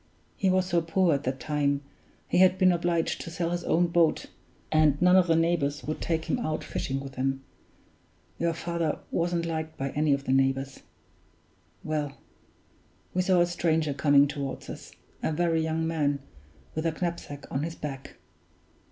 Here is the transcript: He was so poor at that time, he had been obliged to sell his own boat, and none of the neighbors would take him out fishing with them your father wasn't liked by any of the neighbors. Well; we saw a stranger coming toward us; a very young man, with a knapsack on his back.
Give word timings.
He 0.35 0.49
was 0.49 0.65
so 0.65 0.81
poor 0.81 1.13
at 1.13 1.25
that 1.25 1.39
time, 1.39 1.83
he 2.27 2.39
had 2.39 2.57
been 2.57 2.71
obliged 2.71 3.21
to 3.21 3.29
sell 3.29 3.51
his 3.51 3.63
own 3.63 3.85
boat, 3.85 4.25
and 4.71 4.99
none 4.99 5.15
of 5.15 5.27
the 5.27 5.35
neighbors 5.35 5.83
would 5.83 6.01
take 6.01 6.25
him 6.25 6.39
out 6.39 6.63
fishing 6.63 6.99
with 6.99 7.11
them 7.11 7.43
your 8.39 8.53
father 8.55 8.97
wasn't 9.11 9.45
liked 9.45 9.77
by 9.77 9.91
any 9.91 10.11
of 10.13 10.23
the 10.23 10.31
neighbors. 10.31 10.79
Well; 11.83 12.17
we 13.13 13.21
saw 13.21 13.41
a 13.41 13.45
stranger 13.45 13.93
coming 13.93 14.27
toward 14.27 14.67
us; 14.71 14.91
a 15.21 15.31
very 15.31 15.61
young 15.61 15.85
man, 15.85 16.17
with 16.73 16.87
a 16.87 16.91
knapsack 16.93 17.45
on 17.51 17.61
his 17.61 17.75
back. 17.75 18.15